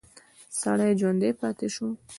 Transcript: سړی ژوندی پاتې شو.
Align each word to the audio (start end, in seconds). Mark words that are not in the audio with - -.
سړی 0.59 0.89
ژوندی 0.99 1.31
پاتې 1.39 1.67
شو. 1.75 1.87